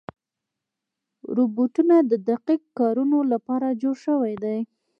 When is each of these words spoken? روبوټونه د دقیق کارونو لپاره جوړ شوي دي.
روبوټونه 1.35 1.95
د 2.11 2.13
دقیق 2.29 2.61
کارونو 2.79 3.17
لپاره 3.31 3.67
جوړ 3.81 3.95
شوي 4.05 4.33
دي. 4.43 4.57